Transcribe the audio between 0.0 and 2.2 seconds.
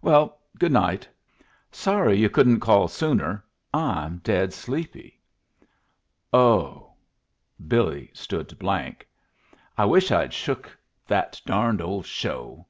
Well, good night. Sorry